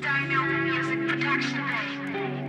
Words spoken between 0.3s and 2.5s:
Music Production, Day.